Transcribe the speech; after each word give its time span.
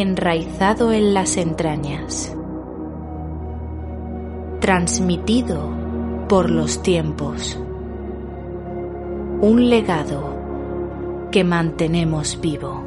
enraizado 0.00 0.92
en 0.92 1.14
las 1.14 1.38
entrañas, 1.38 2.36
transmitido 4.60 5.70
por 6.28 6.50
los 6.50 6.82
tiempos, 6.82 7.58
un 9.40 9.70
legado 9.70 10.36
que 11.32 11.44
mantenemos 11.44 12.38
vivo. 12.42 12.84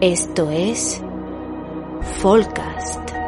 Esto 0.00 0.50
es 0.50 1.02
Folcast. 2.20 3.21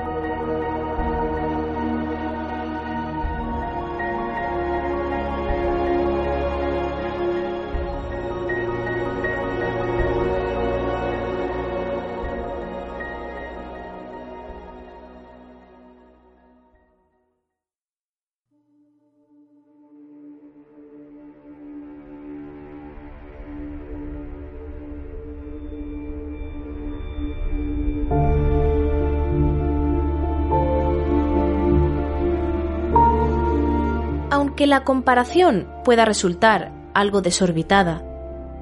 Aunque 34.54 34.68
la 34.68 34.84
comparación 34.84 35.66
pueda 35.82 36.04
resultar 36.04 36.70
algo 36.94 37.22
desorbitada, 37.22 38.04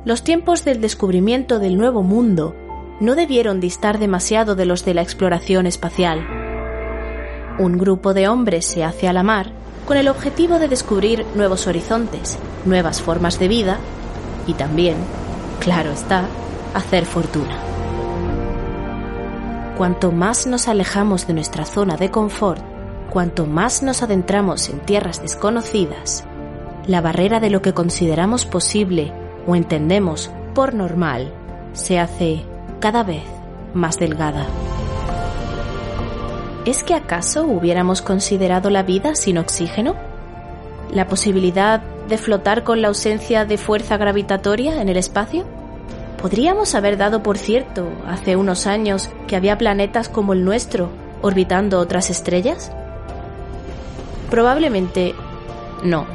los 0.07 0.25
tiempos 0.25 0.65
del 0.65 0.81
descubrimiento 0.81 1.59
del 1.59 1.77
Nuevo 1.77 2.03
Mundo 2.03 2.57
no 3.01 3.15
debieron 3.15 3.61
distar 3.61 3.98
demasiado 3.98 4.55
de 4.55 4.65
los 4.65 4.87
de 4.87 4.95
la 4.95 5.03
exploración 5.03 5.67
espacial. 5.67 6.27
Un 7.59 7.77
grupo 7.77 8.15
de 8.15 8.27
hombres 8.27 8.65
se 8.65 8.85
hace 8.85 9.07
a 9.07 9.13
la 9.13 9.23
mar 9.23 9.53
con 9.87 9.98
el 9.98 10.09
objetivo 10.09 10.59
de 10.59 10.69
descubrir 10.69 11.27
nuevos 11.35 11.67
horizontes, 11.67 12.39
nuevas 12.65 13.03
formas 13.03 13.39
de 13.39 13.48
vida 13.48 13.77
y 14.47 14.55
también, 14.55 14.97
claro 15.61 15.91
está, 15.91 16.25
hacer 16.73 17.05
fortuna. 17.05 17.59
Cuanto 19.77 20.11
más 20.11 20.47
nos 20.47 20.69
alejamos 20.69 21.27
de 21.27 21.35
nuestra 21.35 21.67
zona 21.67 21.98
de 21.98 22.11
confort, 22.11 22.71
cuanto 23.12 23.45
más 23.45 23.83
nos 23.83 24.02
adentramos 24.02 24.70
en 24.70 24.80
tierras 24.80 25.20
desconocidas, 25.20 26.24
la 26.86 27.02
barrera 27.02 27.40
de 27.40 27.50
lo 27.50 27.61
que 27.61 27.74
consideramos 27.74 28.46
posible 28.46 29.12
o 29.46 29.55
entendemos 29.55 30.30
por 30.55 30.73
normal 30.73 31.30
se 31.74 31.98
hace 31.98 32.42
cada 32.80 33.02
vez 33.02 33.24
más 33.74 33.98
delgada. 33.98 34.46
¿Es 36.64 36.83
que 36.83 36.95
acaso 36.95 37.45
hubiéramos 37.45 38.01
considerado 38.01 38.70
la 38.70 38.83
vida 38.83 39.14
sin 39.14 39.36
oxígeno? 39.36 39.95
¿La 40.90 41.06
posibilidad 41.06 41.83
de 42.08 42.17
flotar 42.17 42.64
con 42.64 42.80
la 42.80 42.89
ausencia 42.89 43.45
de 43.45 43.58
fuerza 43.58 43.98
gravitatoria 43.98 44.80
en 44.80 44.89
el 44.89 44.96
espacio? 44.96 45.45
¿Podríamos 46.22 46.74
haber 46.74 46.96
dado 46.96 47.22
por 47.22 47.36
cierto 47.36 47.90
hace 48.08 48.36
unos 48.36 48.67
años 48.67 49.11
que 49.27 49.36
había 49.36 49.58
planetas 49.58 50.08
como 50.08 50.33
el 50.33 50.46
nuestro 50.46 50.89
orbitando 51.20 51.78
otras 51.78 52.08
estrellas? 52.08 52.72
Probablemente 54.33 55.15
no. 55.85 56.07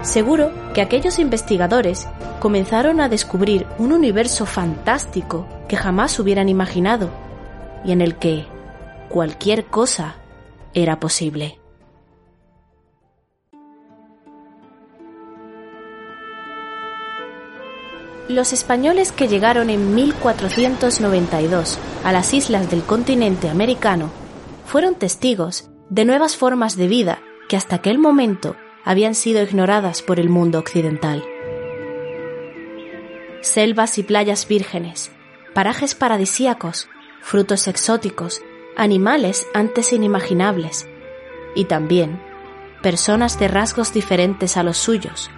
Seguro 0.00 0.52
que 0.72 0.80
aquellos 0.80 1.18
investigadores 1.18 2.08
comenzaron 2.40 3.02
a 3.02 3.10
descubrir 3.10 3.66
un 3.76 3.92
universo 3.92 4.46
fantástico 4.46 5.46
que 5.68 5.76
jamás 5.76 6.18
hubieran 6.18 6.48
imaginado 6.48 7.10
y 7.84 7.92
en 7.92 8.00
el 8.00 8.16
que 8.16 8.46
cualquier 9.10 9.66
cosa 9.66 10.16
era 10.72 10.98
posible. 10.98 11.60
Los 18.30 18.54
españoles 18.54 19.12
que 19.12 19.28
llegaron 19.28 19.68
en 19.68 19.94
1492 19.94 21.78
a 22.02 22.12
las 22.12 22.32
islas 22.32 22.70
del 22.70 22.82
continente 22.82 23.50
americano 23.50 24.08
fueron 24.64 24.94
testigos 24.94 25.68
de 25.90 26.04
nuevas 26.04 26.36
formas 26.36 26.76
de 26.76 26.88
vida 26.88 27.22
que 27.48 27.56
hasta 27.56 27.76
aquel 27.76 27.98
momento 27.98 28.56
habían 28.84 29.14
sido 29.14 29.42
ignoradas 29.42 30.02
por 30.02 30.18
el 30.20 30.28
mundo 30.28 30.58
occidental. 30.58 31.24
Selvas 33.40 33.98
y 33.98 34.02
playas 34.02 34.48
vírgenes, 34.48 35.12
parajes 35.54 35.94
paradisíacos, 35.94 36.88
frutos 37.20 37.68
exóticos, 37.68 38.42
animales 38.76 39.46
antes 39.54 39.92
inimaginables 39.92 40.86
y 41.54 41.66
también 41.66 42.20
personas 42.82 43.38
de 43.38 43.48
rasgos 43.48 43.92
diferentes 43.92 44.56
a 44.56 44.62
los 44.62 44.76
suyos, 44.76 45.30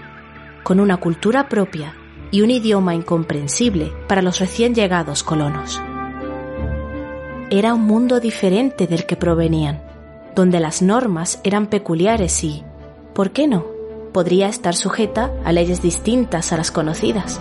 con 0.63 0.81
una 0.81 0.97
cultura 0.97 1.49
propia 1.49 1.95
y 2.33 2.43
un 2.43 2.51
idioma 2.51 2.95
incomprensible 2.95 3.93
para 4.09 4.23
los 4.23 4.41
recién 4.41 4.75
llegados 4.75 5.23
colonos. 5.23 5.81
Era 7.51 7.75
un 7.75 7.83
mundo 7.83 8.19
diferente 8.19 8.89
del 8.89 9.07
que 9.07 9.15
provenían, 9.15 9.86
donde 10.37 10.61
las 10.61 10.83
normas 10.83 11.41
eran 11.43 11.67
peculiares 11.67 12.45
y, 12.45 12.63
¿por 13.15 13.31
qué 13.33 13.49
no?, 13.49 13.65
podría 14.13 14.49
estar 14.49 14.75
sujeta 14.75 15.33
a 15.45 15.53
leyes 15.53 15.83
distintas 15.83 16.53
a 16.53 16.59
las 16.59 16.71
conocidas. 16.71 17.41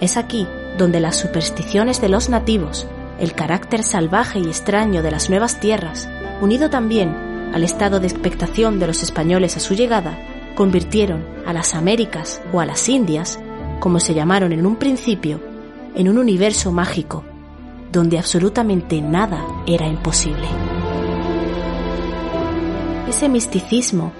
Es 0.00 0.16
aquí 0.16 0.46
donde 0.78 0.98
las 0.98 1.16
supersticiones 1.16 2.00
de 2.00 2.08
los 2.08 2.28
nativos, 2.28 2.86
el 3.20 3.34
carácter 3.34 3.82
salvaje 3.82 4.38
y 4.40 4.46
extraño 4.46 5.02
de 5.02 5.10
las 5.10 5.30
nuevas 5.30 5.60
tierras, 5.60 6.08
unido 6.40 6.70
también 6.70 7.14
al 7.54 7.64
estado 7.64 8.00
de 8.00 8.08
expectación 8.08 8.78
de 8.78 8.86
los 8.86 9.02
españoles 9.02 9.56
a 9.56 9.60
su 9.60 9.74
llegada, 9.74 10.18
convirtieron 10.54 11.24
a 11.46 11.52
las 11.52 11.74
Américas 11.74 12.40
o 12.52 12.60
a 12.60 12.66
las 12.66 12.88
Indias, 12.88 13.38
como 13.78 14.00
se 14.00 14.14
llamaron 14.14 14.52
en 14.52 14.66
un 14.66 14.76
principio, 14.76 15.40
en 15.94 16.08
un 16.08 16.18
universo 16.18 16.72
mágico, 16.72 17.24
donde 17.92 18.18
absolutamente 18.18 19.00
nada 19.00 19.44
era 19.66 19.86
imposible. 19.86 20.65
Ese 23.08 23.28
misticismo 23.28 24.12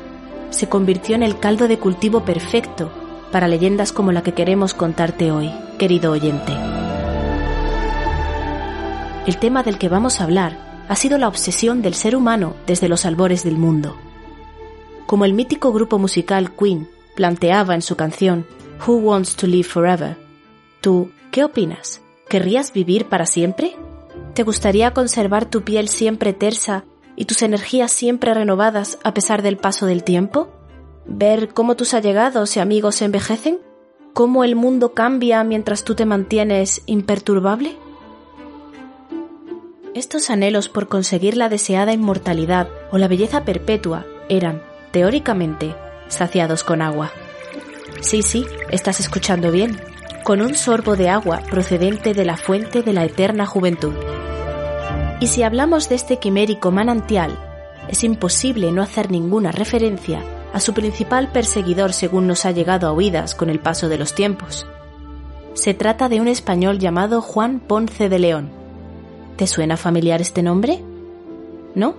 se 0.50 0.68
convirtió 0.68 1.16
en 1.16 1.22
el 1.22 1.38
caldo 1.38 1.66
de 1.66 1.78
cultivo 1.78 2.24
perfecto 2.24 2.90
para 3.32 3.48
leyendas 3.48 3.92
como 3.92 4.12
la 4.12 4.22
que 4.22 4.32
queremos 4.32 4.74
contarte 4.74 5.32
hoy, 5.32 5.50
querido 5.78 6.12
oyente. 6.12 6.52
El 9.26 9.38
tema 9.38 9.64
del 9.64 9.76
que 9.78 9.88
vamos 9.88 10.20
a 10.20 10.24
hablar 10.24 10.84
ha 10.88 10.94
sido 10.94 11.18
la 11.18 11.26
obsesión 11.26 11.82
del 11.82 11.94
ser 11.94 12.14
humano 12.14 12.54
desde 12.66 12.88
los 12.88 13.04
albores 13.04 13.42
del 13.42 13.56
mundo. 13.56 13.96
Como 15.06 15.24
el 15.24 15.34
mítico 15.34 15.72
grupo 15.72 15.98
musical 15.98 16.54
Queen 16.54 16.88
planteaba 17.16 17.74
en 17.74 17.82
su 17.82 17.96
canción 17.96 18.46
Who 18.86 18.98
Wants 18.98 19.34
to 19.34 19.48
Live 19.48 19.64
Forever, 19.68 20.16
¿tú 20.80 21.10
qué 21.32 21.42
opinas? 21.42 22.02
¿Querrías 22.28 22.72
vivir 22.72 23.06
para 23.06 23.26
siempre? 23.26 23.74
¿Te 24.34 24.44
gustaría 24.44 24.92
conservar 24.92 25.44
tu 25.46 25.62
piel 25.62 25.88
siempre 25.88 26.32
tersa 26.32 26.84
y 27.16 27.24
tus 27.24 27.42
energías 27.42 27.90
siempre 27.90 28.34
renovadas 28.34 28.98
a 29.02 29.14
pesar 29.14 29.42
del 29.42 29.56
paso 29.56 29.86
del 29.86 30.04
tiempo? 30.04 30.48
¿Ver 31.06 31.48
cómo 31.48 31.76
tus 31.76 31.94
allegados 31.94 32.56
y 32.56 32.60
amigos 32.60 33.00
envejecen? 33.02 33.58
¿Cómo 34.12 34.44
el 34.44 34.56
mundo 34.56 34.94
cambia 34.94 35.42
mientras 35.44 35.84
tú 35.84 35.94
te 35.94 36.06
mantienes 36.06 36.82
imperturbable? 36.86 37.76
Estos 39.94 40.28
anhelos 40.28 40.68
por 40.68 40.88
conseguir 40.88 41.36
la 41.36 41.48
deseada 41.48 41.92
inmortalidad 41.92 42.68
o 42.90 42.98
la 42.98 43.08
belleza 43.08 43.44
perpetua 43.44 44.04
eran, 44.28 44.62
teóricamente, 44.90 45.74
saciados 46.08 46.64
con 46.64 46.82
agua. 46.82 47.12
Sí, 48.00 48.22
sí, 48.22 48.44
estás 48.70 49.00
escuchando 49.00 49.50
bien. 49.50 49.80
Con 50.22 50.42
un 50.42 50.54
sorbo 50.54 50.96
de 50.96 51.08
agua 51.08 51.40
procedente 51.50 52.12
de 52.12 52.24
la 52.24 52.36
fuente 52.36 52.82
de 52.82 52.92
la 52.92 53.04
eterna 53.04 53.46
juventud. 53.46 53.94
Y 55.20 55.28
si 55.28 55.42
hablamos 55.42 55.88
de 55.88 55.94
este 55.94 56.18
quimérico 56.18 56.70
manantial, 56.70 57.38
es 57.88 58.04
imposible 58.04 58.72
no 58.72 58.82
hacer 58.82 59.10
ninguna 59.10 59.52
referencia 59.52 60.22
a 60.52 60.60
su 60.60 60.74
principal 60.74 61.32
perseguidor 61.32 61.92
según 61.92 62.26
nos 62.26 62.44
ha 62.44 62.50
llegado 62.50 62.86
a 62.86 62.92
oídas 62.92 63.34
con 63.34 63.50
el 63.50 63.60
paso 63.60 63.88
de 63.88 63.98
los 63.98 64.14
tiempos. 64.14 64.66
Se 65.54 65.72
trata 65.72 66.08
de 66.08 66.20
un 66.20 66.28
español 66.28 66.78
llamado 66.78 67.22
Juan 67.22 67.60
Ponce 67.60 68.08
de 68.08 68.18
León. 68.18 68.50
¿Te 69.36 69.46
suena 69.46 69.76
familiar 69.76 70.20
este 70.20 70.42
nombre? 70.42 70.82
¿No? 71.74 71.94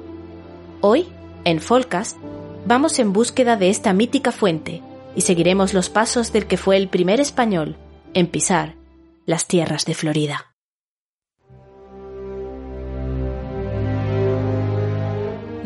Hoy, 0.81 1.07
en 1.43 1.59
Folcast, 1.59 2.17
vamos 2.65 2.99
en 2.99 3.13
búsqueda 3.13 3.57
de 3.57 3.69
esta 3.69 3.93
mítica 3.93 4.31
fuente 4.31 4.83
y 5.15 5.21
seguiremos 5.21 5.73
los 5.73 5.89
pasos 5.89 6.31
del 6.33 6.45
que 6.45 6.57
fue 6.57 6.77
el 6.77 6.87
primer 6.87 7.19
español 7.19 7.77
en 8.13 8.27
pisar 8.27 8.75
las 9.25 9.47
tierras 9.47 9.85
de 9.85 9.95
Florida. 9.95 10.46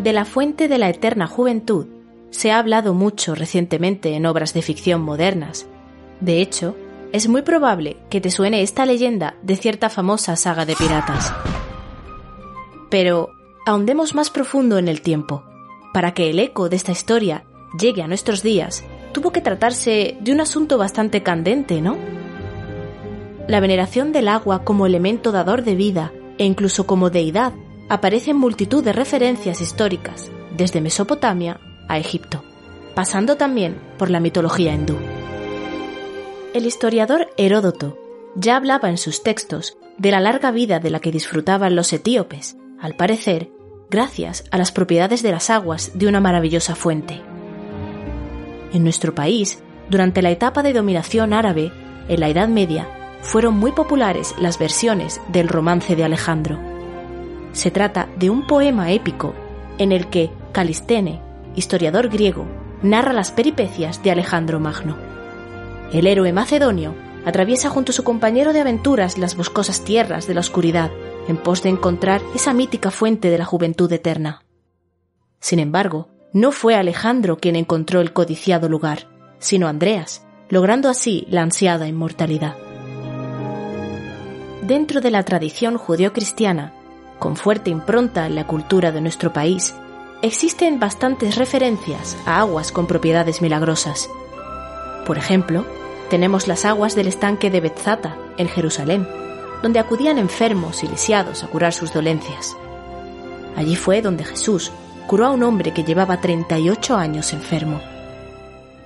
De 0.02 0.14
la 0.14 0.26
fuente 0.26 0.68
de 0.68 0.80
la 0.80 0.90
eterna 0.90 1.28
juventud 1.28 1.86
se 2.32 2.52
ha 2.52 2.58
hablado 2.58 2.96
mucho 2.96 3.36
recientemente 3.36 4.16
en 4.16 4.26
obras 4.26 4.52
de 4.56 4.64
ficción 4.64 5.02
modernas. 5.02 5.68
De 6.22 6.42
hecho, 6.42 6.76
es 7.12 7.28
muy 7.28 7.44
probable 7.44 7.98
que 8.10 8.20
te 8.20 8.32
suene 8.32 8.64
esta 8.64 8.88
leyenda 8.88 9.36
de 9.44 9.56
cierta 9.58 9.92
famosa 9.92 10.36
saga 10.38 10.66
de 10.66 10.76
piratas. 10.76 11.32
Pero 12.90 13.30
ahondemos 13.68 14.16
más 14.16 14.32
profundo 14.32 14.80
en 14.80 14.88
el 14.88 15.02
tiempo. 15.02 15.44
Para 15.94 16.16
que 16.16 16.32
el 16.32 16.40
eco 16.40 16.68
de 16.68 16.78
esta 16.78 16.94
historia 16.94 17.44
llegue 17.80 18.02
a 18.02 18.08
nuestros 18.08 18.42
días, 18.42 18.84
tuvo 19.12 19.32
que 19.32 19.42
tratarse 19.42 20.18
de 20.20 20.32
un 20.32 20.42
asunto 20.42 20.80
bastante 20.80 21.22
candente, 21.22 21.80
¿no? 21.80 21.96
La 23.48 23.60
veneración 23.60 24.14
del 24.14 24.30
agua 24.30 24.64
como 24.64 24.88
elemento 24.88 25.32
dador 25.32 25.64
de 25.64 25.76
vida 25.76 26.12
e 26.40 26.46
incluso 26.46 26.88
como 26.88 27.12
deidad 27.12 27.54
aparece 27.92 28.32
en 28.32 28.38
multitud 28.38 28.82
de 28.86 28.94
referencias 28.94 29.60
históricas, 29.60 30.32
desde 30.56 30.80
Mesopotamia 30.80 31.60
a 31.90 31.98
Egipto, 31.98 32.42
pasando 32.96 33.36
también 33.36 33.82
por 33.98 34.10
la 34.10 34.22
mitología 34.22 34.74
hindú. 34.74 34.96
El 36.54 36.66
historiador 36.66 37.28
Heródoto 37.36 37.98
ya 38.34 38.56
hablaba 38.56 38.90
en 38.90 38.98
sus 38.98 39.24
textos 39.24 39.78
de 39.98 40.12
la 40.12 40.22
larga 40.22 40.52
vida 40.52 40.80
de 40.80 40.90
la 40.90 41.02
que 41.02 41.12
disfrutaban 41.12 41.76
los 41.76 41.92
etíopes, 41.92 42.56
al 42.80 42.96
parecer, 42.96 43.52
gracias 43.90 44.46
a 44.52 44.58
las 44.58 44.72
propiedades 44.72 45.22
de 45.22 45.32
las 45.32 45.50
aguas 45.50 45.92
de 45.94 46.08
una 46.08 46.22
maravillosa 46.22 46.76
fuente. 46.76 47.22
En 48.72 48.86
nuestro 48.86 49.14
país, 49.14 49.62
durante 49.90 50.22
la 50.22 50.32
etapa 50.32 50.64
de 50.64 50.72
dominación 50.72 51.34
árabe, 51.34 51.74
en 52.08 52.22
la 52.22 52.30
Edad 52.30 52.48
Media, 52.48 52.88
fueron 53.22 53.58
muy 53.58 53.74
populares 53.74 54.34
las 54.40 54.58
versiones 54.58 55.20
del 55.28 55.50
romance 55.50 55.98
de 55.98 56.06
Alejandro 56.06 56.71
se 57.52 57.72
trata 57.72 58.08
de 58.18 58.30
un 58.30 58.48
poema 58.48 58.92
épico 58.92 59.34
en 59.78 59.92
el 59.92 60.10
que 60.10 60.32
Calistene, 60.52 61.22
historiador 61.56 62.10
griego, 62.10 62.46
narra 62.82 63.14
las 63.14 63.32
peripecias 63.32 64.04
de 64.04 64.12
Alejandro 64.12 64.60
Magno. 64.60 64.98
El 65.92 66.08
héroe 66.08 66.34
macedonio 66.34 66.94
atraviesa 67.26 67.70
junto 67.70 67.92
a 67.92 67.96
su 67.96 68.04
compañero 68.04 68.54
de 68.54 68.62
aventuras 68.62 69.18
las 69.18 69.36
boscosas 69.36 69.82
tierras 69.84 70.28
de 70.28 70.34
la 70.34 70.40
oscuridad 70.40 70.92
en 71.28 71.38
pos 71.38 71.62
de 71.64 71.70
encontrar 71.70 72.22
esa 72.36 72.54
mítica 72.54 72.92
fuente 72.92 73.30
de 73.30 73.38
la 73.38 73.46
juventud 73.46 73.92
eterna. 73.92 74.44
Sin 75.40 75.60
embargo, 75.60 76.10
no 76.34 76.52
fue 76.52 76.76
Alejandro 76.76 77.38
quien 77.38 77.56
encontró 77.56 78.02
el 78.02 78.14
codiciado 78.14 78.70
lugar, 78.70 79.08
sino 79.40 79.68
Andreas, 79.68 80.26
logrando 80.50 80.90
así 80.90 81.26
la 81.30 81.42
ansiada 81.42 81.88
inmortalidad. 81.88 82.56
Dentro 84.62 85.02
de 85.02 85.12
la 85.12 85.24
tradición 85.24 85.78
judeocristiana, 85.78 86.74
con 87.22 87.36
fuerte 87.36 87.70
impronta 87.70 88.26
en 88.26 88.34
la 88.34 88.48
cultura 88.48 88.92
de 88.92 89.00
nuestro 89.00 89.32
país, 89.32 89.76
existen 90.24 90.80
bastantes 90.80 91.36
referencias 91.36 92.18
a 92.26 92.40
aguas 92.40 92.72
con 92.72 92.88
propiedades 92.88 93.44
milagrosas. 93.44 94.10
Por 95.06 95.20
ejemplo, 95.20 95.64
tenemos 96.10 96.48
las 96.48 96.66
aguas 96.66 96.96
del 96.96 97.06
estanque 97.06 97.52
de 97.52 97.62
Betzata, 97.62 98.18
en 98.38 98.48
Jerusalén, 98.48 99.08
donde 99.62 99.78
acudían 99.78 100.18
enfermos 100.18 100.84
y 100.84 100.88
lisiados 100.88 101.44
a 101.44 101.48
curar 101.48 101.74
sus 101.74 101.94
dolencias. 101.94 102.58
Allí 103.56 103.76
fue 103.76 104.02
donde 104.02 104.26
Jesús 104.26 104.72
curó 105.06 105.28
a 105.28 105.30
un 105.30 105.44
hombre 105.44 105.76
que 105.76 105.84
llevaba 105.84 106.22
38 106.22 106.96
años 106.98 107.34
enfermo. 107.34 107.82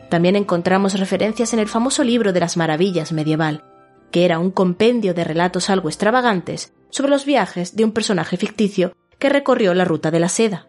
También 0.10 0.36
encontramos 0.36 1.00
referencias 1.00 1.54
en 1.54 1.60
el 1.60 1.70
famoso 1.70 2.04
libro 2.04 2.34
de 2.34 2.42
las 2.42 2.58
maravillas 2.58 3.14
medieval, 3.14 3.64
que 4.12 4.26
era 4.26 4.40
un 4.40 4.52
compendio 4.52 5.14
de 5.14 5.24
relatos 5.24 5.70
algo 5.70 5.88
extravagantes 5.88 6.75
sobre 6.90 7.12
los 7.12 7.26
viajes 7.26 7.76
de 7.76 7.84
un 7.84 7.92
personaje 7.92 8.38
ficticio 8.38 8.94
que 9.20 9.30
recorrió 9.30 9.74
la 9.74 9.86
ruta 9.86 10.12
de 10.12 10.20
la 10.20 10.30
seda. 10.30 10.68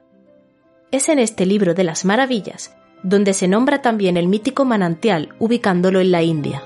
Es 0.91 1.09
en 1.09 1.19
este 1.19 1.47
libro 1.47 1.75
de 1.75 1.85
las 1.85 2.05
maravillas 2.05 2.77
donde 3.03 3.35
se 3.35 3.47
nombra 3.47 3.83
también 3.83 4.17
el 4.17 4.27
mítico 4.27 4.65
manantial 4.65 5.35
ubicándolo 5.39 6.01
en 6.01 6.11
la 6.11 6.23
India. 6.23 6.63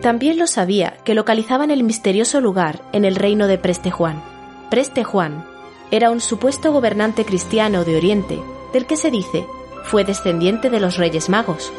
También 0.00 0.38
lo 0.38 0.46
sabía 0.46 0.96
que 1.04 1.14
localizaban 1.14 1.70
el 1.70 1.82
misterioso 1.82 2.40
lugar 2.40 2.82
en 2.92 3.04
el 3.04 3.16
reino 3.16 3.48
de 3.48 3.58
Preste 3.58 3.90
Juan. 3.90 4.22
Preste 4.70 5.02
Juan 5.02 5.44
era 5.90 6.10
un 6.10 6.20
supuesto 6.20 6.72
gobernante 6.72 7.24
cristiano 7.24 7.84
de 7.84 7.96
Oriente 7.96 8.38
del 8.72 8.86
que 8.86 8.96
se 8.96 9.10
dice 9.10 9.44
fue 9.84 10.04
descendiente 10.04 10.70
de 10.70 10.80
los 10.80 10.98
Reyes 10.98 11.28
Magos. 11.28 11.72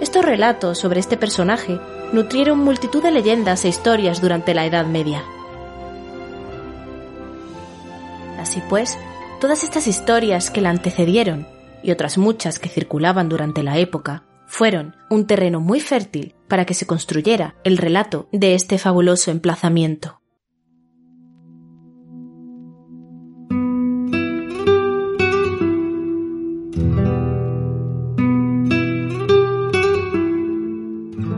Estos 0.00 0.24
relatos 0.24 0.78
sobre 0.78 1.00
este 1.00 1.16
personaje 1.16 1.80
nutrieron 2.12 2.58
multitud 2.58 3.02
de 3.02 3.10
leyendas 3.10 3.64
e 3.64 3.68
historias 3.68 4.20
durante 4.20 4.54
la 4.54 4.66
Edad 4.66 4.86
Media. 4.86 5.22
Así 8.38 8.62
pues, 8.68 8.98
todas 9.40 9.64
estas 9.64 9.86
historias 9.86 10.50
que 10.50 10.60
la 10.60 10.70
antecedieron 10.70 11.46
y 11.82 11.90
otras 11.90 12.18
muchas 12.18 12.58
que 12.58 12.68
circulaban 12.68 13.28
durante 13.28 13.62
la 13.62 13.78
época 13.78 14.24
fueron 14.46 14.96
un 15.10 15.26
terreno 15.26 15.60
muy 15.60 15.80
fértil 15.80 16.34
para 16.48 16.64
que 16.64 16.74
se 16.74 16.86
construyera 16.86 17.54
el 17.64 17.76
relato 17.76 18.28
de 18.32 18.54
este 18.54 18.78
fabuloso 18.78 19.30
emplazamiento. 19.30 20.20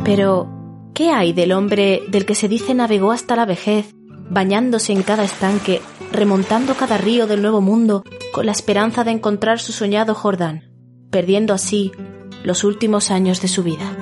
Pero, 0.05 0.60
¿Qué 1.01 1.11
hay 1.13 1.33
del 1.33 1.53
hombre 1.53 2.03
del 2.09 2.27
que 2.27 2.35
se 2.35 2.47
dice 2.47 2.75
navegó 2.75 3.11
hasta 3.11 3.35
la 3.35 3.47
vejez, 3.47 3.95
bañándose 4.29 4.93
en 4.93 5.03
cada 5.03 5.25
estanque, 5.25 5.81
remontando 6.13 6.75
cada 6.75 6.99
río 6.99 7.27
del 7.27 7.41
Nuevo 7.41 7.63
Mundo 7.63 8.05
con 8.35 8.45
la 8.45 8.53
esperanza 8.53 9.03
de 9.03 9.13
encontrar 9.13 9.61
su 9.61 9.73
soñado 9.73 10.15
Jordán, 10.15 10.71
perdiendo 11.11 11.55
así 11.55 11.91
los 12.45 12.65
últimos 12.65 13.11
años 13.11 13.41
de 13.41 13.49
su 13.49 13.63
vida? 13.63 13.97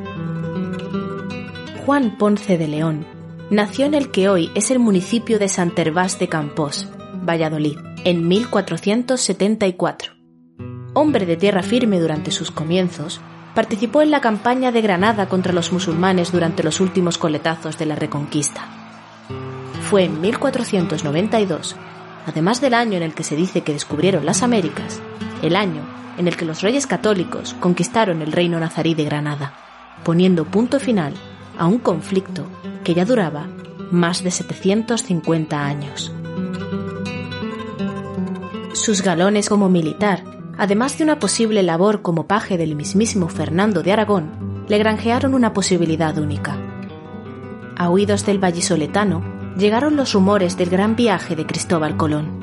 Juan 1.87 2.19
Ponce 2.19 2.59
de 2.59 2.67
León 2.67 3.07
nació 3.49 3.87
en 3.87 3.95
el 3.95 4.11
que 4.11 4.28
hoy 4.28 4.50
es 4.57 4.73
el 4.73 4.81
municipio 4.81 5.38
de 5.38 5.49
Santervás 5.49 6.19
de 6.19 6.28
Campos, 6.28 6.88
Valladolid, 7.25 7.78
en 8.05 8.26
1474. 8.26 10.14
Hombre 10.95 11.26
de 11.26 11.37
tierra 11.37 11.62
firme 11.62 12.00
durante 12.00 12.33
sus 12.33 12.50
comienzos, 12.50 13.21
participó 13.59 14.03
en 14.03 14.12
la 14.12 14.21
campaña 14.21 14.71
de 14.71 14.81
Granada 14.81 15.29
contra 15.29 15.53
los 15.53 15.73
musulmanes 15.73 16.31
durante 16.31 16.62
los 16.62 16.79
últimos 16.79 17.19
coletazos 17.19 17.77
de 17.77 17.87
la 17.87 17.97
Reconquista. 17.97 18.69
Fue 19.83 20.05
en 20.05 20.21
1492, 20.21 21.75
además 22.25 22.61
del 22.61 22.75
año 22.75 22.99
en 22.99 23.03
el 23.03 23.15
que 23.15 23.25
se 23.25 23.35
dice 23.35 23.62
que 23.62 23.73
descubrieron 23.73 24.25
las 24.25 24.45
Américas, 24.45 25.00
el 25.43 25.57
año 25.57 25.83
en 26.19 26.29
el 26.29 26.37
que 26.37 26.45
los 26.45 26.62
reyes 26.62 26.87
católicos 26.87 27.57
conquistaron 27.59 28.23
el 28.23 28.31
reino 28.31 28.61
nazarí 28.61 28.95
de 28.95 29.07
Granada, 29.07 29.55
poniendo 30.05 30.45
punto 30.45 30.79
final 30.79 31.15
a 31.59 31.67
un 31.67 31.81
conflicto 31.81 32.47
que 32.85 32.95
ya 32.95 33.05
duraba 33.05 33.49
más 33.91 34.23
de 34.23 34.31
750 34.31 35.67
años. 35.67 36.12
Sus 38.73 39.03
galones 39.03 39.49
como 39.49 39.69
militar 39.69 40.38
además 40.59 40.99
de 40.99 41.05
una 41.05 41.21
posible 41.21 41.62
labor 41.62 42.03
como 42.03 42.27
paje 42.27 42.59
del 42.59 42.75
mismísimo 42.75 43.29
Fernando 43.29 43.83
de 43.83 43.93
Aragón, 43.93 44.65
le 44.69 44.77
granjearon 44.77 45.33
una 45.35 45.53
posibilidad 45.53 46.19
única. 46.19 46.59
A 47.77 47.88
oídos 47.91 48.27
del 48.27 48.41
vallisoletano 48.41 49.55
llegaron 49.57 49.97
los 49.97 50.12
rumores 50.12 50.59
del 50.59 50.69
gran 50.69 50.97
viaje 50.97 51.37
de 51.37 51.47
Cristóbal 51.47 51.97
Colón. 51.97 52.41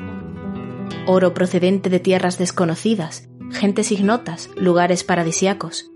Oro 1.06 1.34
procedente 1.34 1.90
de 1.90 2.00
tierras 2.00 2.38
desconocidas, 2.38 3.28
gentes 3.52 3.92
ignotas, 3.92 4.48
lugares 4.56 5.04
paradisiacos. 5.04 5.90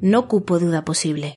No 0.00 0.26
cupo 0.26 0.58
duda 0.58 0.84
posible. 0.84 1.36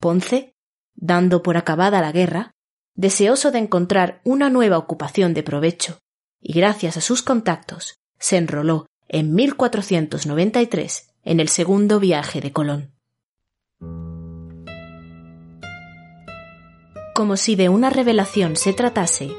Ponce, 0.00 0.52
dando 0.96 1.42
por 1.44 1.56
acabada 1.56 2.00
la 2.00 2.10
guerra, 2.10 2.50
deseoso 2.96 3.52
de 3.52 3.60
encontrar 3.60 4.20
una 4.24 4.50
nueva 4.50 4.78
ocupación 4.78 5.32
de 5.32 5.44
provecho, 5.44 5.98
y 6.40 6.54
gracias 6.54 6.96
a 6.96 7.00
sus 7.00 7.22
contactos, 7.22 7.94
se 8.18 8.36
enroló 8.36 8.86
en 9.08 9.34
1493 9.34 11.10
en 11.24 11.40
el 11.40 11.48
segundo 11.48 12.00
viaje 12.00 12.40
de 12.40 12.52
Colón. 12.52 12.92
Como 17.14 17.36
si 17.36 17.56
de 17.56 17.68
una 17.68 17.90
revelación 17.90 18.56
se 18.56 18.72
tratase, 18.72 19.30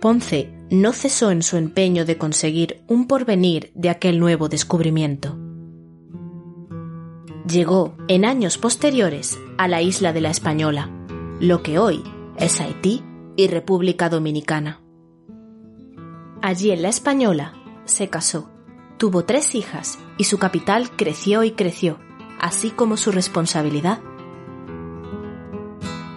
Ponce 0.00 0.50
no 0.70 0.92
cesó 0.92 1.30
en 1.30 1.42
su 1.42 1.58
empeño 1.58 2.06
de 2.06 2.16
conseguir 2.16 2.82
un 2.88 3.06
porvenir 3.06 3.70
de 3.74 3.90
aquel 3.90 4.18
nuevo 4.18 4.48
descubrimiento. 4.48 5.36
Llegó 7.46 7.96
en 8.08 8.24
años 8.24 8.56
posteriores 8.56 9.38
a 9.58 9.68
la 9.68 9.82
isla 9.82 10.12
de 10.12 10.20
la 10.22 10.30
Española, 10.30 10.90
lo 11.40 11.62
que 11.62 11.78
hoy 11.78 12.02
es 12.38 12.60
Haití 12.60 13.02
y 13.36 13.48
República 13.48 14.08
Dominicana. 14.08 14.80
Allí 16.40 16.70
en 16.70 16.80
la 16.80 16.88
Española 16.88 17.52
se 17.84 18.08
casó, 18.08 18.50
tuvo 19.00 19.24
tres 19.24 19.54
hijas 19.54 19.98
y 20.18 20.24
su 20.24 20.36
capital 20.36 20.90
creció 20.94 21.42
y 21.42 21.52
creció, 21.52 21.98
así 22.38 22.68
como 22.68 22.98
su 22.98 23.10
responsabilidad. 23.10 24.00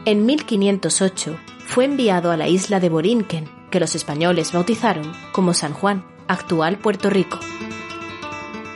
En 0.04 0.26
1508 0.26 1.38
fue 1.66 1.86
enviado 1.86 2.30
a 2.30 2.36
la 2.36 2.50
isla 2.50 2.82
de 2.82 2.90
Borinquen, 2.90 3.48
que 3.72 3.80
los 3.80 3.96
españoles 3.96 4.52
bautizaron 4.52 5.14
como 5.32 5.54
San 5.54 5.72
Juan, 5.72 6.06
actual 6.28 6.78
Puerto 6.78 7.10
Rico. 7.10 7.40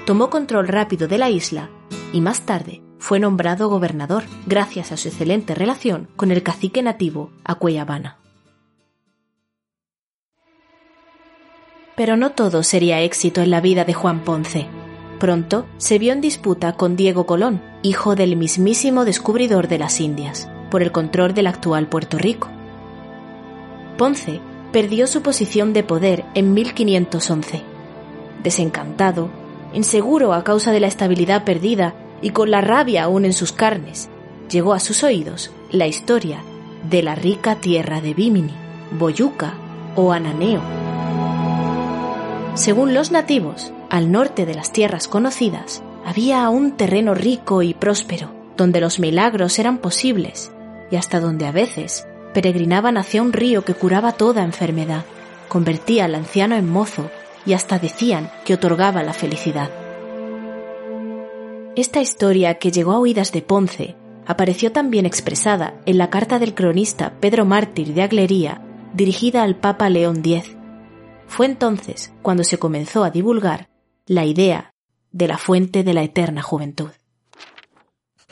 Tomó 0.05 0.29
control 0.29 0.69
rápido 0.69 1.09
de 1.09 1.17
la 1.17 1.29
isla 1.29 1.69
y 2.13 2.21
más 2.21 2.45
tarde 2.45 2.81
fue 2.99 3.19
nombrado 3.19 3.67
gobernador 3.67 4.23
gracias 4.45 4.93
a 4.93 4.97
su 4.97 5.09
excelente 5.09 5.53
relación 5.53 6.07
con 6.15 6.31
el 6.31 6.43
cacique 6.43 6.81
nativo 6.81 7.29
Acuellabana. 7.43 8.19
Pero 11.97 12.15
no 12.15 12.29
todo 12.29 12.61
sería 12.61 13.01
éxito 13.01 13.41
en 13.41 13.49
la 13.49 13.59
vida 13.59 13.83
de 13.83 13.95
Juan 13.95 14.19
Ponce. 14.19 14.67
Pronto 15.19 15.65
se 15.77 15.97
vio 15.97 16.13
en 16.13 16.21
disputa 16.21 16.73
con 16.73 16.95
Diego 16.95 17.25
Colón, 17.25 17.59
hijo 17.81 18.15
del 18.15 18.35
mismísimo 18.35 19.03
descubridor 19.03 19.67
de 19.67 19.79
las 19.79 19.99
Indias, 19.99 20.47
por 20.69 20.83
el 20.83 20.91
control 20.91 21.33
del 21.33 21.47
actual 21.47 21.87
Puerto 21.87 22.19
Rico. 22.19 22.49
Ponce 23.97 24.39
perdió 24.71 25.07
su 25.07 25.23
posición 25.23 25.73
de 25.73 25.81
poder 25.81 26.23
en 26.35 26.53
1511. 26.53 27.63
Desencantado, 28.43 29.31
inseguro 29.73 30.33
a 30.33 30.43
causa 30.43 30.71
de 30.71 30.79
la 30.79 30.87
estabilidad 30.87 31.45
perdida 31.45 31.95
y 32.21 32.29
con 32.29 32.51
la 32.51 32.61
rabia 32.61 33.05
aún 33.05 33.25
en 33.25 33.33
sus 33.33 33.51
carnes, 33.51 34.07
llegó 34.51 34.75
a 34.75 34.79
sus 34.79 35.01
oídos 35.03 35.49
la 35.71 35.87
historia 35.87 36.43
de 36.87 37.01
la 37.01 37.15
rica 37.15 37.55
tierra 37.55 38.01
de 38.01 38.13
Bimini, 38.13 38.53
Boyuca 38.99 39.55
o 39.95 40.11
Ananeo. 40.11 40.76
Según 42.57 42.95
los 42.95 43.11
nativos, 43.11 43.71
al 43.91 44.11
norte 44.11 44.47
de 44.47 44.55
las 44.55 44.71
tierras 44.71 45.07
conocidas, 45.07 45.83
había 46.03 46.49
un 46.49 46.71
terreno 46.71 47.13
rico 47.13 47.61
y 47.61 47.75
próspero, 47.75 48.31
donde 48.57 48.81
los 48.81 48.99
milagros 48.99 49.59
eran 49.59 49.77
posibles 49.77 50.51
y 50.89 50.95
hasta 50.95 51.19
donde 51.19 51.45
a 51.45 51.51
veces 51.51 52.07
peregrinaban 52.33 52.97
hacia 52.97 53.21
un 53.21 53.31
río 53.31 53.63
que 53.63 53.75
curaba 53.75 54.13
toda 54.13 54.43
enfermedad, 54.43 55.05
convertía 55.47 56.05
al 56.05 56.15
anciano 56.15 56.55
en 56.55 56.67
mozo 56.67 57.11
y 57.45 57.53
hasta 57.53 57.77
decían 57.77 58.31
que 58.43 58.55
otorgaba 58.55 59.03
la 59.03 59.13
felicidad. 59.13 59.69
Esta 61.75 62.01
historia 62.01 62.55
que 62.55 62.71
llegó 62.71 62.93
a 62.93 62.99
oídas 62.99 63.31
de 63.33 63.43
Ponce 63.43 63.95
apareció 64.25 64.71
también 64.71 65.05
expresada 65.05 65.75
en 65.85 65.99
la 65.99 66.09
carta 66.09 66.39
del 66.39 66.55
cronista 66.55 67.13
Pedro 67.19 67.45
Mártir 67.45 67.93
de 67.93 68.01
Aglería 68.01 68.61
dirigida 68.95 69.43
al 69.43 69.55
Papa 69.55 69.91
León 69.91 70.23
X. 70.25 70.56
Fue 71.27 71.45
entonces 71.45 72.13
cuando 72.21 72.43
se 72.43 72.57
comenzó 72.57 73.03
a 73.03 73.11
divulgar 73.11 73.69
la 74.05 74.25
idea 74.25 74.73
de 75.11 75.27
la 75.27 75.37
fuente 75.37 75.83
de 75.83 75.93
la 75.93 76.03
eterna 76.03 76.41
juventud. 76.41 76.89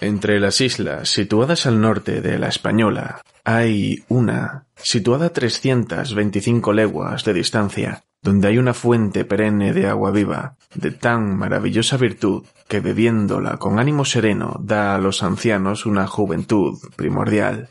Entre 0.01 0.39
las 0.39 0.59
islas 0.59 1.09
situadas 1.09 1.65
al 1.65 1.79
norte 1.79 2.21
de 2.21 2.37
la 2.37 2.49
Española 2.49 3.21
hay 3.45 4.03
una, 4.09 4.65
situada 4.75 5.27
a 5.27 5.29
325 5.29 6.73
leguas 6.73 7.23
de 7.23 7.33
distancia, 7.33 8.03
donde 8.21 8.47
hay 8.47 8.57
una 8.57 8.73
fuente 8.73 9.23
perenne 9.23 9.71
de 9.71 9.87
agua 9.87 10.11
viva, 10.11 10.57
de 10.73 10.91
tan 10.91 11.37
maravillosa 11.37 11.95
virtud 11.95 12.43
que 12.67 12.79
bebiéndola 12.79 13.57
con 13.57 13.79
ánimo 13.79 14.03
sereno 14.03 14.59
da 14.59 14.95
a 14.95 14.97
los 14.97 15.23
ancianos 15.23 15.85
una 15.85 16.07
juventud 16.07 16.77
primordial. 16.95 17.69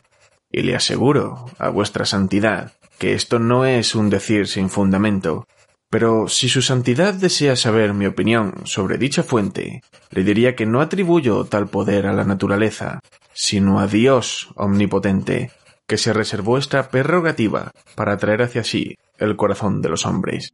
Y 0.50 0.62
le 0.62 0.76
aseguro 0.76 1.46
a 1.58 1.68
vuestra 1.68 2.06
santidad 2.06 2.72
que 2.98 3.14
esto 3.14 3.38
no 3.38 3.64
es 3.64 3.94
un 3.94 4.10
decir 4.10 4.46
sin 4.46 4.70
fundamento, 4.70 5.46
pero 5.90 6.26
si 6.28 6.48
su 6.48 6.60
santidad 6.60 7.14
desea 7.14 7.54
saber 7.54 7.94
mi 7.94 8.06
opinión 8.06 8.62
sobre 8.64 8.98
dicha 8.98 9.22
fuente, 9.22 9.80
le 10.10 10.24
diría 10.24 10.56
que 10.56 10.66
no 10.66 10.80
atribuyo 10.80 11.44
tal 11.44 11.68
poder 11.68 12.06
a 12.06 12.12
la 12.12 12.24
naturaleza, 12.24 13.00
sino 13.32 13.78
a 13.78 13.86
Dios 13.86 14.48
omnipotente, 14.56 15.52
que 15.86 15.96
se 15.96 16.12
reservó 16.12 16.58
esta 16.58 16.88
prerrogativa 16.88 17.70
para 17.94 18.14
atraer 18.14 18.42
hacia 18.42 18.64
sí 18.64 18.96
el 19.18 19.36
corazón 19.36 19.82
de 19.82 19.88
los 19.88 20.06
hombres. 20.06 20.52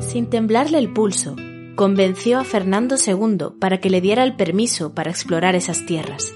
Sin 0.00 0.28
temblarle 0.30 0.78
el 0.78 0.92
pulso, 0.92 1.36
convenció 1.78 2.40
a 2.40 2.44
Fernando 2.44 2.96
II 2.96 3.60
para 3.60 3.78
que 3.78 3.88
le 3.88 4.00
diera 4.00 4.24
el 4.24 4.34
permiso 4.34 4.94
para 4.94 5.12
explorar 5.12 5.54
esas 5.54 5.86
tierras 5.86 6.34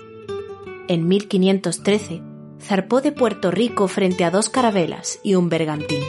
en 0.87 1.09
1513, 1.09 2.23
zarpó 2.61 3.01
de 3.01 3.11
Puerto 3.13 3.51
Rico 3.51 3.89
frente 3.89 4.25
a 4.25 4.31
dos 4.31 4.49
carabelas 4.49 5.19
y 5.25 5.35
un 5.35 5.49
bergantín. 5.49 6.01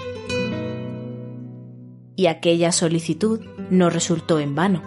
Y 2.16 2.28
aquella 2.28 2.72
solicitud 2.72 3.40
no 3.70 3.90
resultó 3.90 4.40
en 4.40 4.56
vano. 4.56 4.82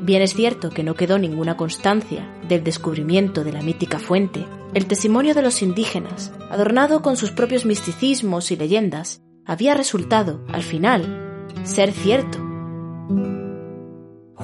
Bien 0.00 0.22
es 0.22 0.34
cierto 0.34 0.70
que 0.70 0.82
no 0.82 0.94
quedó 0.94 1.18
ninguna 1.18 1.56
constancia 1.56 2.32
del 2.48 2.64
descubrimiento 2.64 3.44
de 3.44 3.52
la 3.52 3.62
mítica 3.62 3.98
fuente, 3.98 4.46
el 4.74 4.86
testimonio 4.86 5.34
de 5.34 5.42
los 5.42 5.60
indígenas, 5.60 6.32
adornado 6.50 7.02
con 7.02 7.16
sus 7.16 7.30
propios 7.30 7.66
misticismos 7.66 8.50
y 8.50 8.56
leyendas, 8.56 9.20
había 9.44 9.74
resultado, 9.74 10.44
al 10.48 10.62
final, 10.62 11.44
ser 11.64 11.92
cierto 11.92 12.51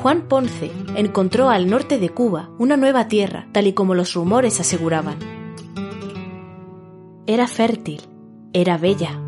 Juan 0.02 0.28
Ponce 0.28 0.71
encontró 0.95 1.50
al 1.50 1.69
norte 1.69 1.99
de 1.99 2.11
Cuba 2.11 2.50
una 2.57 2.76
nueva 2.76 3.09
tierra, 3.09 3.49
tal 3.50 3.67
y 3.67 3.73
como 3.73 3.97
los 3.97 4.14
rumores 4.14 4.61
aseguraban. 4.61 5.19
Era 7.26 7.49
fértil, 7.49 8.02
era 8.52 8.78
bella, 8.78 9.21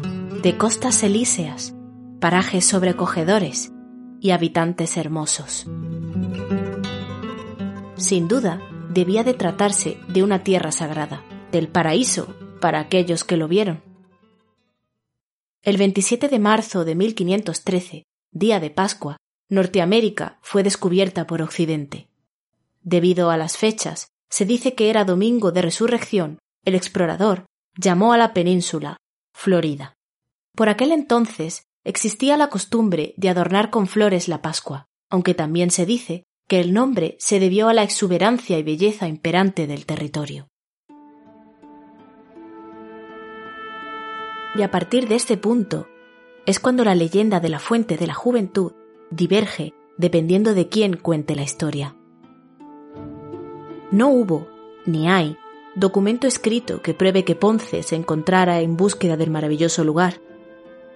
de 0.43 0.57
costas 0.57 1.03
elíseas, 1.03 1.75
parajes 2.21 2.67
sobrecogedores 2.67 3.73
y 4.21 4.31
habitantes 4.31 4.97
hermosos. 4.97 5.67
Sin 7.97 8.29
duda, 8.29 8.61
debía 8.91 9.25
de 9.25 9.35
tratarse 9.35 9.99
de 10.07 10.23
una 10.23 10.45
tierra 10.45 10.71
sagrada, 10.71 11.25
del 11.51 11.67
paraíso 11.67 12.33
para 12.61 12.79
aquellos 12.79 13.25
que 13.25 13.37
lo 13.37 13.49
vieron. 13.49 13.83
El 15.63 15.79
27 15.79 16.29
de 16.29 16.39
marzo 16.39 16.85
de 16.85 16.95
1513, 16.95 18.05
día 18.31 18.61
de 18.61 18.71
Pascua, 18.71 19.17
Norteamérica 19.51 20.39
fue 20.43 20.63
descubierta 20.63 21.27
por 21.27 21.43
Occidente. 21.43 22.09
Debido 22.83 23.31
a 23.31 23.37
las 23.37 23.57
fechas, 23.57 24.07
se 24.31 24.45
dice 24.45 24.77
que 24.77 24.91
era 24.91 25.05
domingo 25.05 25.51
de 25.51 25.61
resurrección, 25.61 26.39
el 26.65 26.77
explorador 26.77 27.47
llamó 27.77 28.13
a 28.13 28.17
la 28.17 28.33
península 28.33 28.97
Florida. 29.35 29.95
Por 30.55 30.69
aquel 30.69 30.93
entonces 30.93 31.65
existía 31.85 32.37
la 32.37 32.49
costumbre 32.49 33.13
de 33.17 33.29
adornar 33.29 33.71
con 33.71 33.89
flores 33.89 34.29
la 34.29 34.41
Pascua, 34.41 34.87
aunque 35.11 35.35
también 35.35 35.73
se 35.73 35.85
dice 35.85 36.23
que 36.47 36.61
el 36.61 36.73
nombre 36.73 37.17
se 37.19 37.41
debió 37.41 37.69
a 37.69 37.75
la 37.75 37.83
exuberancia 37.83 38.57
y 38.57 38.63
belleza 38.63 39.09
imperante 39.09 39.67
del 39.67 39.85
territorio. 39.85 40.47
Y 44.55 44.63
a 44.63 44.71
partir 44.71 45.09
de 45.09 45.17
este 45.17 45.37
punto 45.37 45.89
es 46.47 46.61
cuando 46.61 46.85
la 46.85 46.95
leyenda 46.95 47.41
de 47.41 47.49
la 47.49 47.59
fuente 47.59 47.97
de 47.97 48.07
la 48.07 48.15
juventud 48.15 48.73
diverge 49.11 49.75
dependiendo 49.99 50.55
de 50.55 50.69
quién 50.69 50.97
cuente 50.97 51.37
la 51.37 51.43
historia. 51.43 51.95
No 53.91 54.09
hubo, 54.09 54.49
ni 54.87 55.09
hay, 55.09 55.37
documento 55.75 56.27
escrito 56.27 56.81
que 56.81 56.95
pruebe 56.95 57.25
que 57.25 57.35
Ponce 57.35 57.83
se 57.83 57.97
encontrara 57.97 58.61
en 58.61 58.77
búsqueda 58.77 59.17
del 59.17 59.31
maravilloso 59.31 59.85
lugar. 59.85 60.21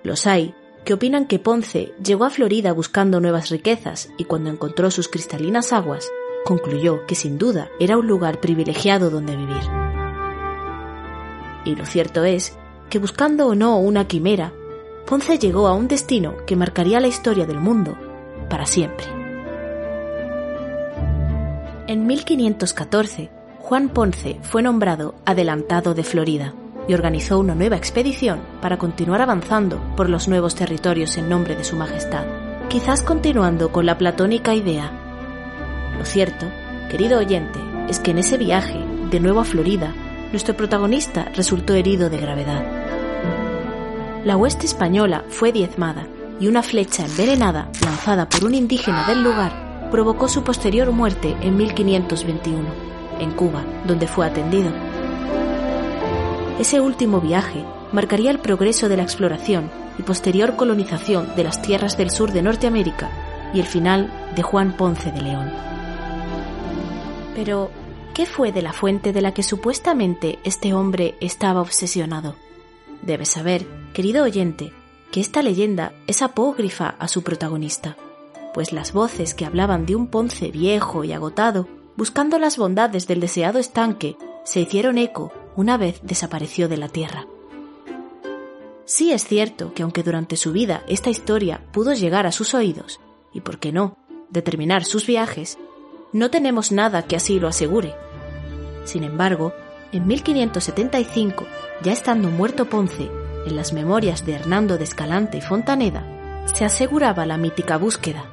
Los 0.03 0.27
hay 0.27 0.55
que 0.85 0.95
opinan 0.95 1.27
que 1.27 1.39
Ponce 1.39 1.93
llegó 2.03 2.25
a 2.25 2.31
Florida 2.31 2.73
buscando 2.73 3.21
nuevas 3.21 3.51
riquezas 3.51 4.11
y 4.17 4.25
cuando 4.25 4.51
encontró 4.51 4.91
sus 4.91 5.09
cristalinas 5.09 5.73
aguas, 5.73 6.09
concluyó 6.45 7.05
que 7.07 7.15
sin 7.15 7.37
duda 7.37 7.69
era 7.81 7.97
un 7.99 8.07
lugar 8.07 8.41
privilegiado 8.41 9.11
donde 9.11 9.37
vivir. 9.37 9.63
Y 11.65 11.75
lo 11.75 11.85
cierto 11.85 12.25
es 12.25 12.57
que 12.91 12.99
buscando 12.99 13.49
o 13.49 13.55
no 13.55 13.79
una 13.79 14.07
quimera, 14.07 14.53
Ponce 15.07 15.39
llegó 15.39 15.67
a 15.67 15.75
un 15.75 15.89
destino 15.89 16.37
que 16.47 16.57
marcaría 16.57 17.01
la 17.01 17.09
historia 17.09 17.47
del 17.47 17.61
mundo 17.61 17.97
para 18.49 18.67
siempre. 18.67 19.07
En 21.87 22.07
1514, 22.07 23.31
Juan 23.61 23.89
Ponce 23.89 24.39
fue 24.43 24.63
nombrado 24.63 25.15
adelantado 25.25 25.95
de 25.95 26.03
Florida. 26.03 26.55
y 26.87 26.93
organizó 26.93 27.39
una 27.39 27.55
nueva 27.55 27.77
expedición 27.77 28.41
para 28.61 28.77
continuar 28.77 29.23
avanzando 29.23 29.81
por 29.97 30.11
los 30.11 30.29
nuevos 30.29 30.55
territorios 30.55 31.17
en 31.17 31.31
nombre 31.31 31.57
de 31.57 31.65
Su 31.65 31.77
Majestad, 31.77 32.27
quizás 32.69 33.01
continuando 33.01 33.73
con 33.73 33.87
la 33.87 33.97
platónica 33.97 34.55
idea. 34.55 34.93
Lo 35.99 36.05
cierto, 36.05 36.45
querido 36.91 37.21
oyente, 37.21 37.59
es 37.89 38.01
que 38.01 38.11
en 38.11 38.19
ese 38.19 38.37
viaje, 38.37 38.85
de 39.11 39.19
nuevo 39.19 39.41
a 39.41 39.45
Florida, 39.45 39.95
nuestro 40.31 40.55
protagonista 40.59 41.31
resultó 41.35 41.73
herido 41.73 42.11
de 42.11 42.19
gravedad. 42.19 42.63
La 44.27 44.37
hueste 44.37 44.67
española 44.67 45.25
fue 45.31 45.53
diezmada 45.53 46.07
y 46.41 46.49
una 46.49 46.63
flecha 46.63 47.05
envenenada 47.05 47.71
lanzada 47.83 48.29
por 48.29 48.45
un 48.45 48.55
indígena 48.55 49.07
del 49.07 49.23
lugar 49.23 49.89
provocó 49.91 50.29
su 50.29 50.43
posterior 50.43 50.91
muerte 50.91 51.37
en 51.41 51.57
1521, 51.57 52.65
en 53.21 53.31
Cuba, 53.33 53.65
donde 53.87 54.07
fue 54.07 54.27
atendido. 54.27 54.73
Ese 56.59 56.81
último 56.81 57.21
viaje 57.21 57.65
marcaría 57.93 58.31
el 58.31 58.41
progreso 58.41 58.89
de 58.89 58.97
la 58.97 59.03
exploración 59.03 59.71
y 59.99 60.03
posterior 60.03 60.57
colonización 60.57 61.35
de 61.37 61.45
las 61.45 61.63
tierras 61.63 61.97
del 61.97 62.11
sur 62.11 62.33
de 62.33 62.43
Norteamérica 62.43 63.11
y 63.53 63.61
el 63.61 63.67
final 63.67 64.13
de 64.35 64.43
Juan 64.43 64.77
Ponce 64.77 65.13
de 65.13 65.23
León. 65.23 65.53
Pero, 67.37 67.71
¿qué 68.15 68.27
fue 68.27 68.53
de 68.53 68.63
la 68.63 68.73
fuente 68.73 69.13
de 69.13 69.21
la 69.21 69.33
que 69.33 69.43
supuestamente 69.43 70.39
este 70.45 70.75
hombre 70.75 71.17
estaba 71.21 71.61
obsesionado? 71.61 72.35
Debes 73.03 73.31
saber, 73.31 73.67
querido 73.93 74.25
oyente, 74.25 74.73
que 75.15 75.21
esta 75.21 75.43
leyenda 75.43 75.93
es 76.09 76.23
apócrifa 76.23 76.97
a 76.99 77.07
su 77.07 77.23
protagonista, 77.23 77.97
pues 78.53 78.73
las 78.73 78.93
voces 78.93 79.33
que 79.33 79.45
hablaban 79.45 79.87
de 79.87 79.95
un 79.95 80.09
Ponce 80.09 80.51
viejo 80.51 81.05
y 81.05 81.13
agotado, 81.13 81.69
buscando 81.97 82.37
las 82.41 82.59
bondades 82.59 83.07
del 83.07 83.21
deseado 83.21 83.61
estanque, 83.61 84.17
se 84.43 84.59
hicieron 84.59 84.99
eco 84.99 85.33
una 85.55 85.77
vez 85.77 86.01
desapareció 86.03 86.69
de 86.69 86.79
la 86.79 86.89
tierra. 86.89 87.29
Sí 88.87 89.13
es 89.13 89.25
cierto 89.25 89.73
que 89.73 89.85
aunque 89.85 90.03
durante 90.03 90.35
su 90.37 90.51
vida 90.51 90.83
esta 90.89 91.11
historia 91.11 91.65
pudo 91.71 91.93
llegar 91.95 92.27
a 92.27 92.33
sus 92.33 92.53
oídos, 92.53 92.99
y 93.33 93.41
por 93.41 93.61
qué 93.61 93.71
no, 93.71 93.97
determinar 94.31 94.83
sus 94.83 95.07
viajes, 95.07 95.59
no 96.13 96.29
tenemos 96.29 96.73
nada 96.73 97.03
que 97.07 97.15
así 97.15 97.39
lo 97.39 97.47
asegure. 97.47 97.95
Sin 98.83 99.05
embargo, 99.05 99.53
en 99.93 100.09
1575, 100.09 101.47
ya 101.85 101.93
estando 101.93 102.31
muerto 102.31 102.69
Ponce, 102.69 103.09
en 103.47 103.57
las 103.57 103.73
memorias 103.73 104.25
de 104.25 104.35
Hernando 104.35 104.79
de 104.79 104.85
Escalante 104.85 105.39
y 105.39 105.41
Fontaneda, 105.41 106.05
se 106.53 106.65
aseguraba 106.65 107.27
la 107.27 107.37
mítica 107.37 107.77
búsqueda. 107.77 108.25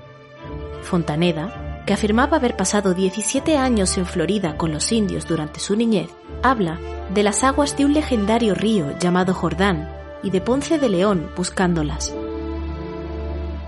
Fontaneda, 0.84 1.84
que 1.86 1.94
afirmaba 1.94 2.38
haber 2.38 2.56
pasado 2.56 2.94
17 2.94 3.58
años 3.58 3.98
en 3.98 4.06
Florida 4.06 4.58
con 4.58 4.72
los 4.72 4.92
indios 4.92 5.28
durante 5.28 5.60
su 5.60 5.76
niñez, 5.76 6.10
habla 6.44 6.80
de 7.14 7.24
las 7.24 7.44
aguas 7.44 7.78
de 7.78 7.86
un 7.86 7.94
legendario 7.94 8.54
río 8.54 8.98
llamado 9.00 9.34
Jordán 9.34 9.90
y 10.24 10.30
de 10.30 10.42
Ponce 10.42 10.80
de 10.80 10.90
León 10.90 11.30
buscándolas. 11.36 12.14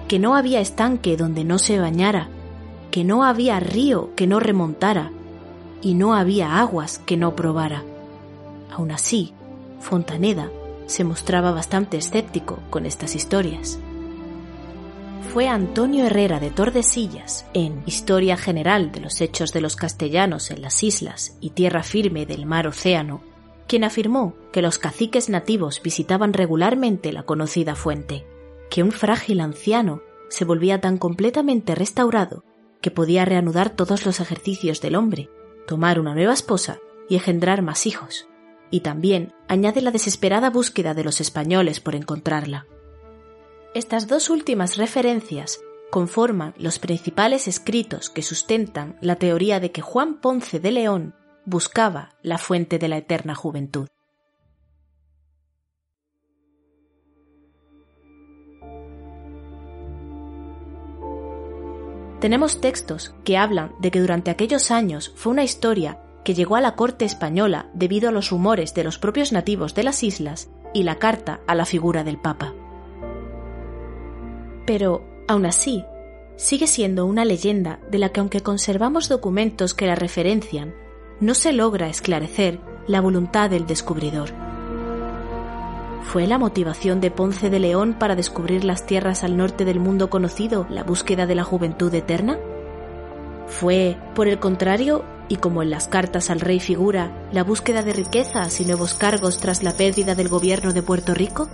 Que 0.08 0.20
no 0.20 0.36
había 0.36 0.60
estanque 0.60 1.18
donde 1.18 1.44
no 1.44 1.58
se 1.58 1.80
bañara, 1.80 2.28
que 2.92 3.04
no 3.04 3.24
había 3.24 3.60
río 3.60 4.12
que 4.16 4.28
no 4.28 4.40
remontara, 4.40 5.12
y 5.82 5.96
no 5.96 6.14
había 6.14 6.60
aguas 6.60 7.00
que 7.00 7.18
no 7.18 7.36
probara. 7.36 7.84
Aún 8.72 8.92
así, 8.92 9.34
Fontaneda 9.80 10.50
se 10.86 11.04
mostraba 11.04 11.52
bastante 11.52 11.98
escéptico 11.98 12.60
con 12.70 12.86
estas 12.86 13.16
historias. 13.16 13.80
Fue 15.34 15.48
Antonio 15.48 16.06
Herrera 16.06 16.40
de 16.40 16.52
Tordesillas, 16.52 17.46
en 17.54 17.82
Historia 17.88 18.38
General 18.38 18.92
de 18.92 19.00
los 19.00 19.20
Hechos 19.20 19.52
de 19.52 19.62
los 19.62 19.76
Castellanos 19.76 20.52
en 20.52 20.62
las 20.62 20.84
Islas 20.84 21.38
y 21.42 21.52
Tierra 21.52 21.82
Firme 21.82 22.26
del 22.26 22.46
Mar 22.46 22.68
Océano, 22.68 23.22
quien 23.68 23.84
afirmó 23.84 24.36
que 24.52 24.62
los 24.62 24.78
caciques 24.78 25.30
nativos 25.30 25.82
visitaban 25.82 26.34
regularmente 26.34 27.12
la 27.12 27.24
conocida 27.24 27.74
fuente, 27.74 28.28
que 28.70 28.84
un 28.84 28.92
frágil 28.92 29.40
anciano 29.40 30.02
se 30.30 30.46
volvía 30.46 30.82
tan 30.82 30.98
completamente 30.98 31.74
restaurado 31.74 32.44
que 32.82 32.92
podía 32.92 33.26
reanudar 33.26 33.70
todos 33.70 34.06
los 34.06 34.20
ejercicios 34.20 34.82
del 34.82 34.96
hombre, 34.96 35.30
tomar 35.66 36.00
una 36.00 36.14
nueva 36.14 36.34
esposa 36.34 36.80
y 37.10 37.16
engendrar 37.16 37.62
más 37.62 37.88
hijos, 37.88 38.28
y 38.74 38.80
también 38.80 39.36
añade 39.48 39.84
la 39.84 39.92
desesperada 39.92 40.50
búsqueda 40.50 40.96
de 40.96 41.04
los 41.04 41.22
españoles 41.22 41.80
por 41.80 41.94
encontrarla. 41.94 42.66
Estas 43.76 44.08
dos 44.08 44.32
últimas 44.32 44.78
referencias 44.78 45.62
conforman 45.92 46.56
los 46.58 46.80
principales 46.80 47.48
escritos 47.48 48.10
que 48.10 48.24
sustentan 48.24 48.98
la 49.00 49.18
teoría 49.18 49.60
de 49.60 49.72
que 49.72 49.84
Juan 49.84 50.20
Ponce 50.20 50.60
de 50.60 50.72
León 50.72 51.14
buscaba 51.46 52.16
la 52.24 52.40
fuente 52.40 52.80
de 52.80 52.88
la 52.88 52.98
eterna 52.98 53.36
juventud. 53.36 53.90
Tenemos 62.22 62.60
textos 62.60 63.14
que 63.24 63.38
hablan 63.38 63.76
de 63.80 63.92
que 63.92 64.00
durante 64.00 64.32
aquellos 64.32 64.72
años 64.72 65.14
fue 65.16 65.32
una 65.32 65.44
historia 65.44 66.00
que 66.24 66.34
llegó 66.34 66.56
a 66.56 66.62
la 66.62 66.76
corte 66.76 67.06
española 67.06 67.68
debido 67.74 68.10
a 68.10 68.12
los 68.12 68.30
rumores 68.30 68.74
de 68.74 68.84
los 68.84 68.98
propios 68.98 69.32
nativos 69.32 69.76
de 69.76 69.84
las 69.84 70.04
islas 70.04 70.50
y 70.74 70.84
la 70.84 70.96
carta 70.96 71.42
a 71.48 71.56
la 71.56 71.66
figura 71.66 72.04
del 72.04 72.18
Papa. 72.18 72.54
Pero, 74.66 75.04
aún 75.28 75.46
así, 75.46 75.84
sigue 76.36 76.68
siendo 76.68 77.06
una 77.06 77.26
leyenda 77.26 77.80
de 77.92 78.00
la 78.00 78.10
que 78.10 78.20
aunque 78.20 78.42
conservamos 78.42 79.10
documentos 79.10 79.74
que 79.74 79.88
la 79.88 79.96
referencian, 79.96 80.74
no 81.20 81.34
se 81.34 81.54
logra 81.54 81.90
esclarecer 81.90 82.60
la 82.88 83.02
voluntad 83.02 83.50
del 83.50 83.66
descubridor. 83.66 84.30
¿Fue 86.04 86.28
la 86.28 86.38
motivación 86.38 87.00
de 87.02 87.12
Ponce 87.12 87.50
de 87.50 87.60
León 87.60 87.96
para 87.98 88.16
descubrir 88.16 88.66
las 88.66 88.86
tierras 88.86 89.24
al 89.24 89.38
norte 89.38 89.66
del 89.66 89.80
mundo 89.80 90.10
conocido 90.10 90.68
la 90.70 90.84
búsqueda 90.84 91.26
de 91.26 91.36
la 91.36 91.44
juventud 91.44 91.94
eterna? 91.94 92.38
¿Fue, 93.48 93.98
por 94.14 94.28
el 94.28 94.40
contrario, 94.40 95.04
y 95.30 95.38
como 95.38 95.64
en 95.64 95.70
las 95.70 95.88
cartas 95.88 96.30
al 96.30 96.40
rey 96.40 96.60
figura, 96.60 97.12
la 97.32 97.44
búsqueda 97.44 97.82
de 97.82 97.94
riquezas 97.94 98.60
y 98.60 98.66
nuevos 98.66 98.94
cargos 98.94 99.38
tras 99.38 99.64
la 99.64 99.74
pérdida 99.74 100.16
del 100.16 100.30
gobierno 100.30 100.74
de 100.74 100.84
Puerto 100.84 101.14
Rico? 101.14 101.48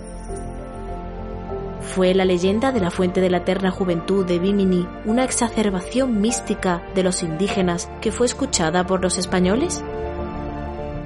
¿Fue 1.80 2.14
la 2.14 2.24
leyenda 2.24 2.72
de 2.72 2.80
la 2.80 2.90
fuente 2.90 3.20
de 3.20 3.30
la 3.30 3.38
eterna 3.38 3.70
juventud 3.70 4.24
de 4.24 4.38
Bimini 4.38 4.86
una 5.06 5.24
exacerbación 5.24 6.20
mística 6.20 6.82
de 6.94 7.02
los 7.02 7.22
indígenas 7.22 7.90
que 8.00 8.12
fue 8.12 8.26
escuchada 8.26 8.86
por 8.86 9.00
los 9.00 9.18
españoles? 9.18 9.82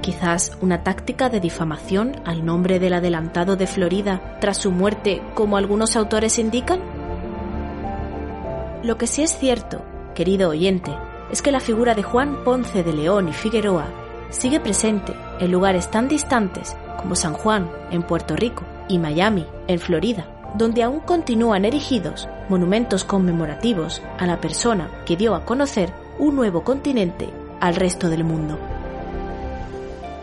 Quizás 0.01 0.55
una 0.61 0.83
táctica 0.83 1.29
de 1.29 1.39
difamación 1.39 2.21
al 2.25 2.45
nombre 2.45 2.79
del 2.79 2.93
adelantado 2.93 3.55
de 3.55 3.65
Florida 3.65 4.37
tras 4.39 4.57
su 4.57 4.71
muerte, 4.71 5.23
como 5.33 5.57
algunos 5.57 5.95
autores 5.95 6.37
indican? 6.37 6.79
Lo 8.83 8.99
que 8.99 9.07
sí 9.07 9.23
es 9.23 9.35
cierto, 9.35 9.83
querido 10.13 10.49
oyente, 10.49 10.91
es 11.35 11.41
que 11.41 11.51
la 11.51 11.59
figura 11.59 11.95
de 11.95 12.01
Juan 12.01 12.45
Ponce 12.45 12.81
de 12.81 12.93
León 12.93 13.27
y 13.27 13.33
Figueroa 13.33 13.87
sigue 14.29 14.61
presente 14.61 15.13
en 15.41 15.51
lugares 15.51 15.91
tan 15.91 16.07
distantes 16.07 16.77
como 16.97 17.13
San 17.13 17.33
Juan, 17.33 17.69
en 17.91 18.03
Puerto 18.03 18.37
Rico, 18.37 18.63
y 18.87 18.99
Miami, 18.99 19.45
en 19.67 19.79
Florida, 19.79 20.27
donde 20.55 20.81
aún 20.81 21.01
continúan 21.01 21.65
erigidos 21.65 22.29
monumentos 22.47 23.03
conmemorativos 23.03 24.01
a 24.17 24.25
la 24.25 24.39
persona 24.39 24.89
que 25.05 25.17
dio 25.17 25.35
a 25.35 25.43
conocer 25.43 25.91
un 26.19 26.37
nuevo 26.37 26.63
continente 26.63 27.29
al 27.59 27.75
resto 27.75 28.07
del 28.07 28.23
mundo. 28.23 28.57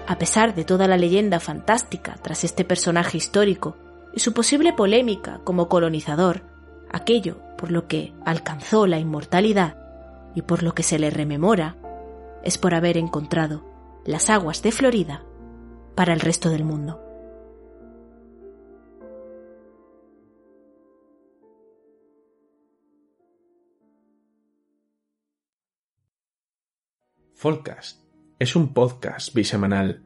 A 0.07 0.17
pesar 0.17 0.55
de 0.55 0.65
toda 0.65 0.89
la 0.89 0.97
leyenda 0.97 1.41
fantástica 1.41 2.17
tras 2.23 2.43
este 2.43 2.65
personaje 2.65 3.19
histórico 3.19 3.77
y 4.15 4.21
su 4.21 4.33
posible 4.33 4.73
polémica 4.73 5.41
como 5.45 5.69
colonizador, 5.69 6.41
aquello 6.91 7.37
por 7.59 7.71
lo 7.71 7.87
que 7.87 8.15
alcanzó 8.25 8.87
la 8.87 8.99
inmortalidad 8.99 9.82
y 10.35 10.43
por 10.43 10.63
lo 10.63 10.75
que 10.75 10.83
se 10.83 10.99
le 10.99 11.11
rememora, 11.11 11.77
es 12.43 12.59
por 12.59 12.75
haber 12.75 12.97
encontrado 12.97 13.65
las 14.05 14.31
aguas 14.31 14.63
de 14.63 14.73
Florida 14.73 15.25
para 15.95 16.13
el 16.13 16.21
resto 16.21 16.51
del 16.51 16.65
mundo. 16.65 17.01
Folcast 27.35 28.01
es 28.39 28.55
un 28.55 28.73
podcast 28.73 29.35
bisemanal 29.35 30.03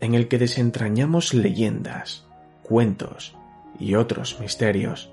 en 0.00 0.14
el 0.14 0.26
que 0.26 0.38
desentrañamos 0.38 1.34
leyendas, 1.34 2.26
cuentos 2.64 3.36
y 3.78 3.94
otros 3.94 4.40
misterios. 4.40 5.12